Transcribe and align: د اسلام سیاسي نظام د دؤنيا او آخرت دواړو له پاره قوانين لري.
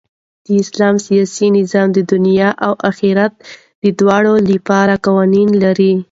د 0.45 0.47
اسلام 0.63 0.95
سیاسي 1.07 1.47
نظام 1.57 1.87
د 1.93 1.97
دؤنيا 2.09 2.49
او 2.65 2.73
آخرت 2.89 3.33
دواړو 3.99 4.33
له 4.49 4.57
پاره 4.67 4.95
قوانين 5.05 5.49
لري. 5.63 5.91